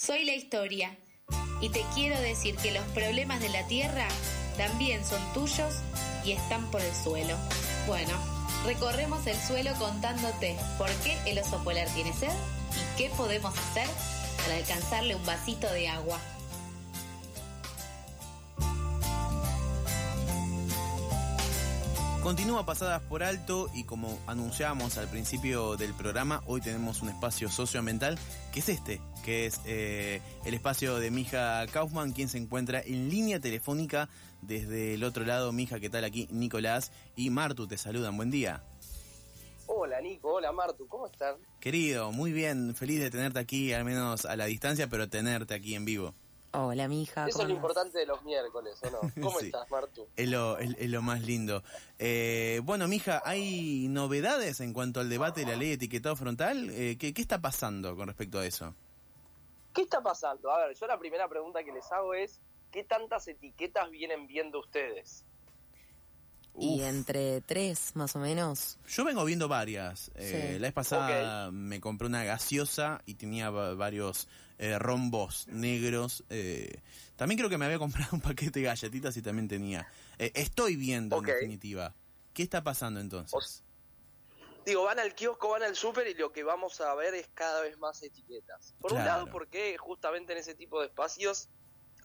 [0.00, 0.96] Soy la historia
[1.60, 4.08] y te quiero decir que los problemas de la tierra
[4.56, 5.74] también son tuyos
[6.24, 7.36] y están por el suelo.
[7.86, 8.14] Bueno,
[8.64, 13.86] recorremos el suelo contándote por qué el oso polar tiene sed y qué podemos hacer
[14.42, 16.18] para alcanzarle un vasito de agua.
[22.22, 27.50] Continúa pasadas por alto y como anunciábamos al principio del programa, hoy tenemos un espacio
[27.50, 28.18] socioambiental
[28.52, 33.08] que es este, que es eh, el espacio de Mija Kaufman, quien se encuentra en
[33.08, 34.08] línea telefónica
[34.42, 35.52] desde el otro lado.
[35.52, 36.28] Mija, ¿qué tal aquí?
[36.30, 38.16] Nicolás y Martu te saludan.
[38.16, 38.62] Buen día.
[39.66, 41.36] Hola Nico, hola Martu, ¿cómo están?
[41.60, 45.76] Querido, muy bien, feliz de tenerte aquí, al menos a la distancia, pero tenerte aquí
[45.76, 46.12] en vivo.
[46.52, 47.28] Hola, mija.
[47.28, 48.98] Eso es lo importante de los miércoles, ¿o no?
[49.22, 50.08] ¿Cómo estás, Martu?
[50.16, 51.62] Es lo, es, lo más lindo.
[51.98, 56.68] Eh, bueno, mija, ¿hay novedades en cuanto al debate de la ley de etiquetado frontal?
[56.70, 58.74] Eh, ¿qué, ¿Qué está pasando con respecto a eso?
[59.74, 60.50] ¿Qué está pasando?
[60.50, 62.40] A ver, yo la primera pregunta que les hago es,
[62.70, 65.24] ¿qué tantas etiquetas vienen viendo ustedes?
[66.58, 68.78] Y entre tres, más o menos.
[68.88, 70.10] Yo vengo viendo varias.
[70.16, 76.24] Eh, la vez pasada me compré una gaseosa y tenía varios eh, rombos negros.
[76.28, 76.80] Eh,
[77.16, 79.86] también creo que me había comprado un paquete de galletitas y también tenía.
[80.18, 81.94] estoy viendo, en definitiva.
[82.34, 83.62] ¿Qué está pasando entonces?
[84.64, 87.62] Digo, van al kiosco, van al súper y lo que vamos a ver es cada
[87.62, 88.74] vez más etiquetas.
[88.80, 91.48] Por un lado, porque justamente en ese tipo de espacios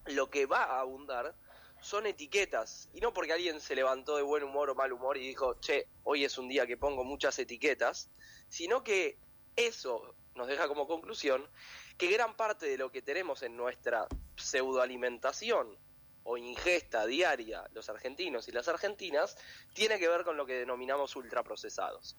[0.06, 1.34] lo que va a abundar
[1.80, 2.88] son etiquetas.
[2.92, 5.88] Y no porque alguien se levantó de buen humor o mal humor y dijo, che,
[6.04, 8.10] hoy es un día que pongo muchas etiquetas,
[8.48, 9.18] sino que
[9.56, 11.48] eso nos deja como conclusión
[11.96, 15.78] que gran parte de lo que tenemos en nuestra pseudoalimentación
[16.24, 19.38] o ingesta diaria los argentinos y las argentinas
[19.72, 22.16] tiene que ver con lo que denominamos ultraprocesados.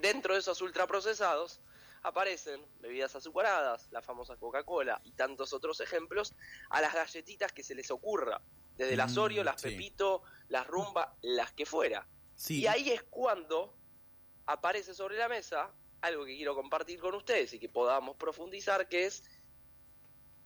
[0.00, 1.60] Dentro de esos ultraprocesados
[2.02, 6.34] aparecen bebidas azucaradas, la famosa Coca-Cola y tantos otros ejemplos,
[6.70, 8.40] a las galletitas que se les ocurra
[8.76, 12.06] desde las Oreo, mm, las Pepito, las Rumba, las que fuera.
[12.48, 13.74] Y ahí es cuando
[14.46, 19.06] aparece sobre la mesa algo que quiero compartir con ustedes y que podamos profundizar, que
[19.06, 19.22] es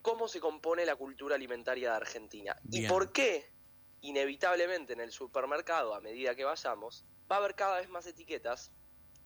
[0.03, 2.54] cómo se compone la cultura alimentaria de Argentina.
[2.71, 3.50] Y por qué,
[4.03, 8.71] inevitablemente en el supermercado, a medida que vayamos, va a haber cada vez más etiquetas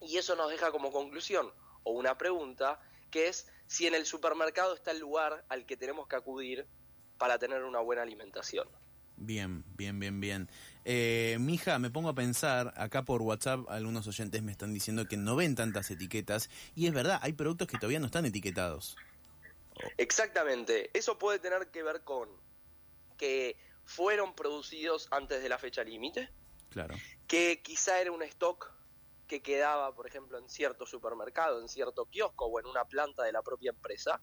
[0.01, 1.53] y eso nos deja como conclusión
[1.83, 2.81] o una pregunta,
[3.11, 6.67] que es si en el supermercado está el lugar al que tenemos que acudir
[7.19, 8.69] para tener una buena alimentación.
[9.17, 10.49] Bien, bien, bien, bien.
[10.87, 15.19] Eh, mija, me pongo a pensar, acá por WhatsApp algunos oyentes me están diciendo que
[15.19, 18.97] no ven tantas etiquetas y es verdad, hay productos que todavía no están etiquetados.
[19.99, 22.31] Exactamente, eso puede tener que ver con
[23.19, 26.31] que fueron producidos antes de la fecha límite.
[26.71, 26.95] Claro.
[27.27, 28.73] Que quizá era un stock
[29.31, 33.31] que quedaba, por ejemplo, en cierto supermercado, en cierto kiosco o en una planta de
[33.31, 34.21] la propia empresa.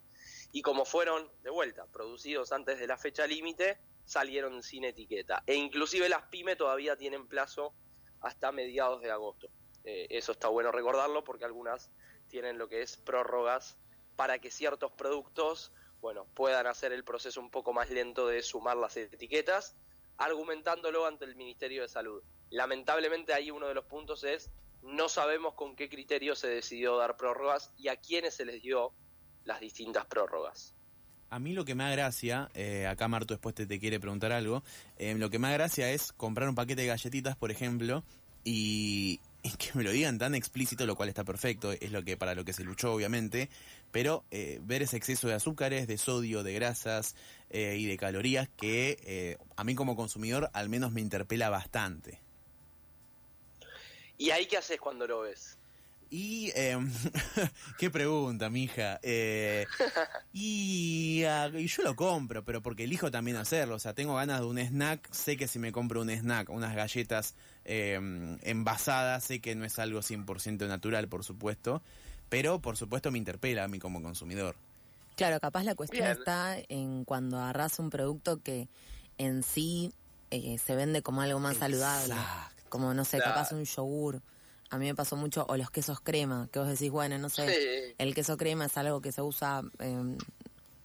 [0.51, 5.43] Y como fueron, de vuelta, producidos antes de la fecha límite, salieron sin etiqueta.
[5.47, 7.73] E inclusive las pyme todavía tienen plazo
[8.19, 9.47] hasta mediados de agosto.
[9.85, 11.89] Eh, eso está bueno recordarlo porque algunas
[12.27, 13.77] tienen lo que es prórrogas
[14.17, 18.75] para que ciertos productos, bueno, puedan hacer el proceso un poco más lento de sumar
[18.75, 19.77] las etiquetas,
[20.17, 22.21] argumentándolo ante el Ministerio de Salud.
[22.49, 24.51] Lamentablemente ahí uno de los puntos es
[24.83, 28.93] no sabemos con qué criterio se decidió dar prórrogas y a quiénes se les dio
[29.43, 30.73] las distintas prórrogas.
[31.29, 34.63] A mí lo que me da gracia, eh, acá Marto después te, quiere preguntar algo,
[34.97, 38.03] eh, lo que me da gracia es comprar un paquete de galletitas, por ejemplo,
[38.45, 39.19] y,
[39.59, 42.45] que me lo digan tan explícito, lo cual está perfecto, es lo que para lo
[42.45, 43.49] que se luchó obviamente,
[43.91, 47.15] pero eh, ver ese exceso de azúcares, de sodio, de grasas
[47.49, 52.19] y de calorías que a mí como consumidor al menos me interpela bastante.
[54.17, 55.57] ¿Y ahí qué haces cuando lo ves?
[56.09, 56.89] Y em,
[57.77, 58.99] qué pregunta, mija.
[59.03, 59.65] Eh,
[60.33, 63.75] y, ah, y, yo lo compro, pero porque elijo también hacerlo.
[63.75, 65.11] O sea, tengo ganas de un snack.
[65.11, 67.35] Sé que si me compro un snack, unas galletas
[67.65, 71.81] em, envasadas, sé que no es algo 100% natural, por supuesto.
[72.29, 74.55] Pero por supuesto me interpela a mí como consumidor.
[75.15, 78.69] Claro, capaz la cuestión está en cuando agarras un producto que
[79.17, 79.91] en sí
[80.29, 82.13] eh, se vende como algo más saludable.
[82.69, 84.21] Como, no sé, capaz un yogur.
[84.69, 87.95] A mí me pasó mucho, o los quesos crema, que vos decís, bueno, no sé,
[87.97, 90.17] el queso crema es algo que se usa, em,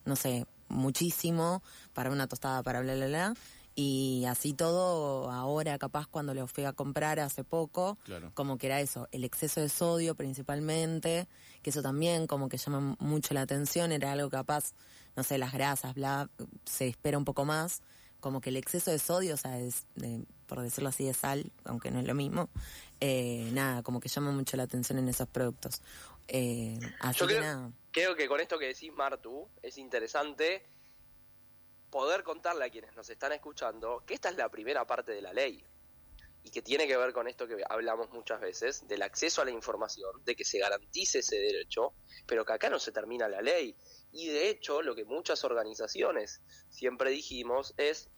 [0.05, 1.62] no sé, muchísimo
[1.93, 3.34] para una tostada, para bla, bla, bla.
[3.75, 7.96] Y así todo, ahora capaz cuando lo fui a comprar hace poco,
[8.34, 11.26] como que era eso, el exceso de sodio principalmente,
[11.62, 14.75] que eso también como que llama mucho la atención, era algo capaz,
[15.17, 16.29] no sé, las grasas, bla,
[16.67, 17.81] se espera un poco más,
[18.20, 19.87] como que el exceso de sodio, o sea, es
[20.52, 22.50] por decirlo así, de sal, aunque no es lo mismo,
[23.00, 25.81] eh, nada, como que llama mucho la atención en esos productos.
[26.28, 27.72] Eh, así Yo que creo, nada.
[27.90, 30.66] creo que con esto que decís, Martu, es interesante
[31.88, 35.32] poder contarle a quienes nos están escuchando que esta es la primera parte de la
[35.32, 35.64] ley
[36.43, 39.52] y que tiene que ver con esto que hablamos muchas veces, del acceso a la
[39.52, 41.94] información, de que se garantice ese derecho,
[42.26, 43.75] pero que acá no se termina la ley.
[44.12, 48.10] Y de hecho, lo que muchas organizaciones siempre dijimos es,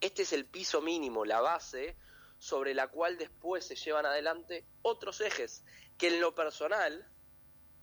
[0.00, 1.96] este es el piso mínimo, la base
[2.38, 5.62] sobre la cual después se llevan adelante otros ejes,
[5.98, 7.06] que en lo personal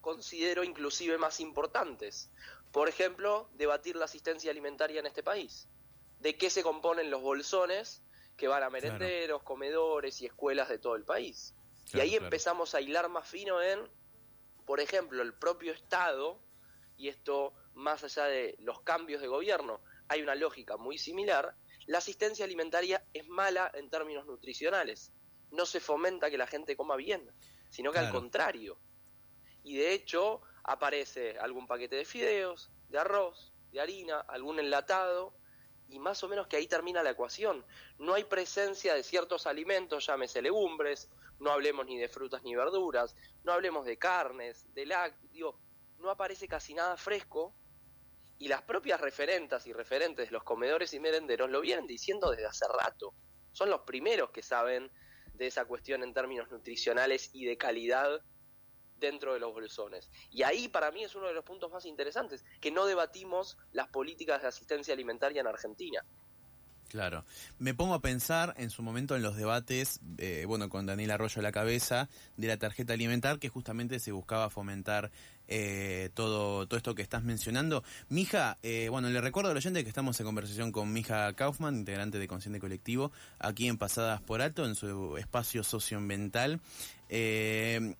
[0.02, 2.31] considero inclusive más importantes.
[2.72, 5.68] Por ejemplo, debatir la asistencia alimentaria en este país.
[6.19, 8.02] ¿De qué se componen los bolsones
[8.36, 11.54] que van a merenderos, comedores y escuelas de todo el país?
[11.86, 12.25] Claro, y ahí claro.
[12.25, 13.88] empezamos a hilar más fino en,
[14.66, 16.40] por ejemplo, el propio Estado,
[16.98, 21.56] y esto más allá de los cambios de gobierno, hay una lógica muy similar,
[21.88, 25.12] la asistencia alimentaria es mala en términos nutricionales.
[25.51, 27.30] No se fomenta que la gente coma bien,
[27.69, 28.78] sino que al contrario.
[29.63, 35.34] Y de hecho aparece algún paquete de fideos, de arroz, de harina, algún enlatado,
[35.89, 37.66] y más o menos que ahí termina la ecuación.
[37.98, 41.10] No hay presencia de ciertos alimentos, llámese legumbres,
[41.40, 45.56] no hablemos ni de frutas ni verduras, no hablemos de carnes, de lácteos,
[46.00, 47.54] no aparece casi nada fresco,
[48.39, 52.45] y las propias referentas y referentes de los comedores y merenderos lo vienen diciendo desde
[52.45, 53.13] hace rato.
[53.51, 54.92] Son los primeros que saben
[55.34, 58.22] de esa cuestión en términos nutricionales y de calidad
[59.00, 60.10] dentro de los bolsones.
[60.30, 63.88] Y ahí para mí es uno de los puntos más interesantes, que no debatimos las
[63.88, 66.04] políticas de asistencia alimentaria en Argentina.
[66.89, 67.25] Claro.
[67.60, 71.39] Me pongo a pensar en su momento en los debates, eh, bueno, con Daniel Arroyo
[71.39, 75.12] a la cabeza, de la tarjeta alimentar, que justamente se buscaba fomentar
[75.50, 77.84] eh, todo, todo esto que estás mencionando.
[78.10, 82.19] Mija, eh, bueno, le recuerdo al oyente que estamos en conversación con Mija Kaufman, integrante
[82.19, 86.60] de Consciente Colectivo, aquí en Pasadas por Alto, en su espacio socioambiental.
[87.10, 87.95] Eh,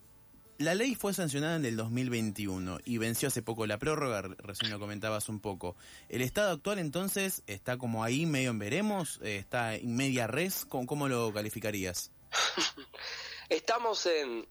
[0.57, 4.71] la ley fue sancionada en el 2021 y venció hace poco la prórroga, re- recién
[4.71, 5.75] lo comentabas un poco.
[6.09, 9.19] ¿El estado actual entonces está como ahí medio en veremos?
[9.24, 10.65] Eh, ¿Está en media res?
[10.68, 12.12] ¿Cómo, cómo lo calificarías?
[13.50, 14.48] Estamos en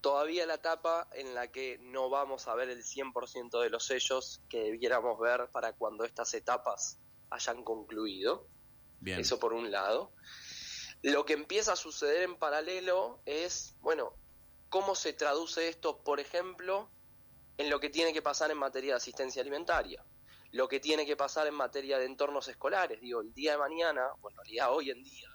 [0.00, 4.40] todavía la etapa en la que no vamos a ver el 100% de los sellos
[4.48, 6.98] que debiéramos ver para cuando estas etapas
[7.30, 8.46] hayan concluido.
[9.00, 9.20] Bien.
[9.20, 10.12] Eso por un lado.
[11.02, 14.14] Lo que empieza a suceder en paralelo es, bueno,
[14.74, 16.90] cómo se traduce esto, por ejemplo,
[17.58, 20.04] en lo que tiene que pasar en materia de asistencia alimentaria,
[20.50, 23.00] lo que tiene que pasar en materia de entornos escolares.
[23.00, 25.28] Digo, el día de mañana, o en realidad hoy en día,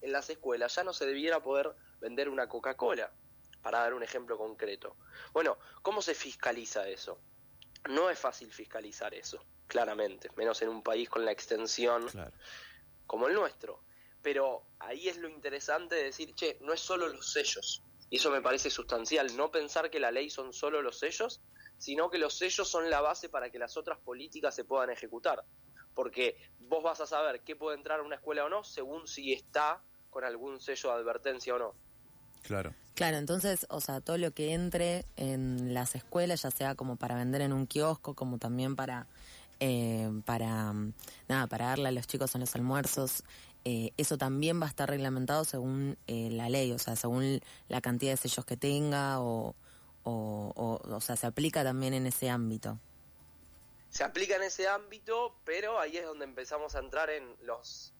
[0.00, 3.12] en las escuelas ya no se debiera poder vender una Coca-Cola,
[3.60, 4.96] para dar un ejemplo concreto.
[5.34, 7.20] Bueno, ¿cómo se fiscaliza eso?
[7.90, 12.32] No es fácil fiscalizar eso, claramente, menos en un país con la extensión Claro.
[13.06, 13.84] como el nuestro.
[14.22, 17.82] Pero ahí es lo interesante de decir, che, no es solo los sellos.
[18.10, 21.40] Y eso me parece sustancial, no pensar que la ley son solo los sellos,
[21.76, 25.44] sino que los sellos son la base para que las otras políticas se puedan ejecutar.
[25.94, 29.32] Porque vos vas a saber qué puede entrar a una escuela o no según si
[29.32, 31.74] está con algún sello de advertencia o no.
[32.42, 32.74] Claro.
[32.94, 37.14] Claro, entonces, o sea, todo lo que entre en las escuelas, ya sea como para
[37.14, 39.06] vender en un kiosco, como también para,
[39.60, 40.72] eh, para,
[41.28, 43.22] nada, para darle a los chicos en los almuerzos,
[43.64, 47.80] eh, eso también va a estar reglamentado según eh, la ley, o sea, según la
[47.80, 49.54] cantidad de sellos que tenga, o,
[50.04, 52.78] o, o, o sea, se aplica también en ese ámbito.
[53.90, 57.94] se aplica en ese ámbito, pero ahí es donde empezamos a entrar en los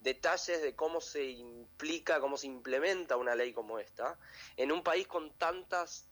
[0.00, 4.18] detalles de cómo se implica, cómo se implementa una ley como esta,
[4.56, 6.08] en un país con tantas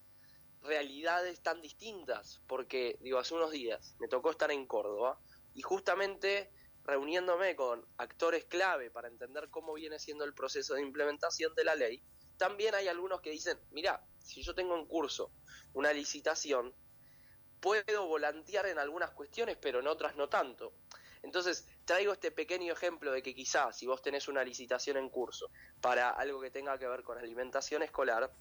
[0.63, 5.19] realidades tan distintas, porque, digo, hace unos días me tocó estar en Córdoba
[5.55, 6.51] y justamente
[6.85, 11.75] reuniéndome con actores clave para entender cómo viene siendo el proceso de implementación de la
[11.75, 12.03] ley,
[12.37, 15.33] también hay algunos que dicen, mira, si yo tengo en curso
[15.75, 16.75] una licitación,
[17.61, 20.75] puedo volantear en algunas cuestiones, pero en otras no tanto.
[21.23, 25.51] Entonces, traigo este pequeño ejemplo de que quizás si vos tenés una licitación en curso
[25.81, 28.35] para algo que tenga que ver con alimentación escolar,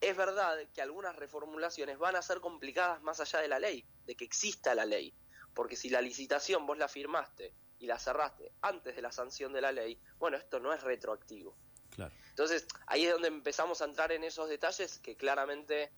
[0.00, 4.14] es verdad que algunas reformulaciones van a ser complicadas más allá de la ley, de
[4.14, 5.12] que exista la ley.
[5.58, 9.60] Porque si la licitación vos la firmaste y la cerraste antes de la sanción de
[9.60, 11.56] la ley, bueno, esto no es retroactivo.
[11.90, 12.14] Claro.
[12.28, 15.90] Entonces, ahí es donde empezamos a entrar en esos detalles que claramente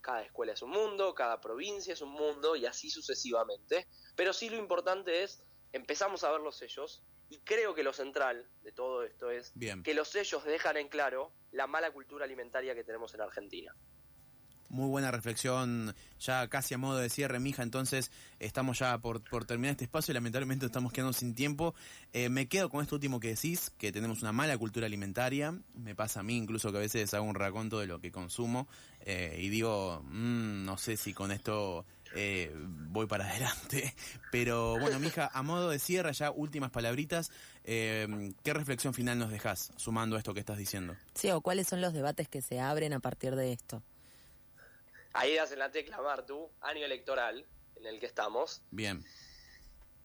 [0.00, 3.88] cada escuela es un mundo, cada provincia es un mundo y así sucesivamente.
[4.16, 8.48] Pero sí lo importante es, empezamos a ver los sellos y creo que lo central
[8.62, 9.82] de todo esto es Bien.
[9.82, 13.76] que los sellos dejan en claro la mala cultura alimentaria que tenemos en Argentina.
[14.68, 17.62] Muy buena reflexión, ya casi a modo de cierre, mija.
[17.62, 21.74] Entonces, estamos ya por, terminar este espacio y lamentablemente estamos quedando sin tiempo.
[22.12, 25.54] Eh, me quedo con esto último que decís, que tenemos una mala cultura alimentaria.
[25.74, 28.66] Me pasa a mí incluso que a veces hago un raconto de lo que consumo
[29.00, 33.94] eh, y digo, mm, no sé si con esto eh, voy para adelante.
[34.32, 37.30] Pero bueno, mija, a modo de cierre, ya últimas palabritas,
[37.64, 40.96] ¿qué reflexión final nos dejas sumando a esto que estás diciendo?
[41.14, 43.82] Sí, o cuáles son los debates que se abren a partir de esto.
[45.16, 47.46] Ahí das en la tecla, Martu, año electoral
[47.76, 48.62] en el que estamos.
[48.70, 49.02] Bien.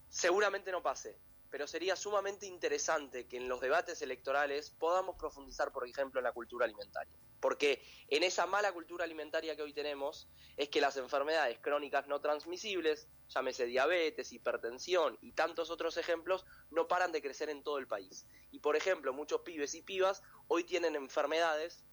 [0.07, 5.85] Seguramente no pase, pero sería sumamente interesante que en los debates electorales podamos profundizar, por
[5.85, 7.13] ejemplo, en la cultura alimentaria.
[7.41, 12.21] Porque en esa mala cultura alimentaria que hoy tenemos es que las enfermedades crónicas no
[12.21, 17.87] transmisibles, llámese diabetes, hipertensión y tantos otros ejemplos, no paran de crecer en todo el
[17.87, 18.25] país.
[18.49, 21.83] Y por ejemplo, muchos pibes y pibas hoy tienen enfermedades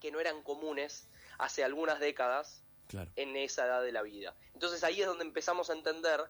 [0.00, 2.64] que no eran comunes hace algunas décadas
[3.16, 4.36] en esa edad de la vida.
[4.52, 6.20] Entonces ahí es donde empezamos a entender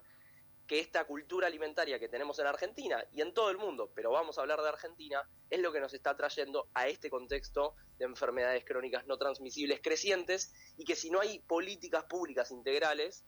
[0.66, 4.38] que esta cultura alimentaria que tenemos en Argentina y en todo el mundo, pero vamos
[4.38, 8.64] a hablar de Argentina, es lo que nos está trayendo a este contexto de enfermedades
[8.64, 13.24] crónicas no transmisibles crecientes y que si no hay políticas públicas integrales,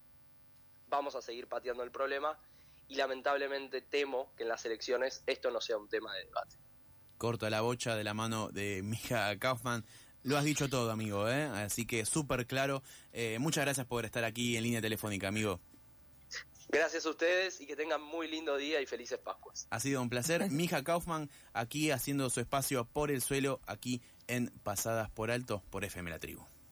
[0.87, 2.39] vamos a seguir pateando el problema
[2.87, 6.57] y lamentablemente temo que en las elecciones esto no sea un tema de debate.
[7.17, 9.85] Corta la bocha de la mano de Mija Kaufman.
[10.27, 11.45] Lo has dicho todo, amigo, ¿eh?
[11.45, 12.83] Así que súper claro.
[13.13, 15.61] Eh, muchas gracias por estar aquí en línea telefónica, amigo.
[16.67, 19.67] Gracias a ustedes y que tengan muy lindo día y felices Pascuas.
[19.69, 20.51] Ha sido un placer.
[20.51, 25.85] Mija Kaufman aquí haciendo su espacio por el suelo, aquí en Pasadas por Alto por
[25.85, 26.45] FM La Tribu.